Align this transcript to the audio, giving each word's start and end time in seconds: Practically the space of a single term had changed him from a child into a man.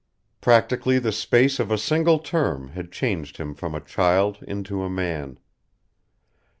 Practically 0.41 0.97
the 0.97 1.11
space 1.11 1.59
of 1.59 1.69
a 1.69 1.77
single 1.77 2.17
term 2.17 2.69
had 2.69 2.91
changed 2.91 3.37
him 3.37 3.53
from 3.53 3.75
a 3.75 3.79
child 3.85 4.39
into 4.41 4.81
a 4.81 4.89
man. 4.89 5.37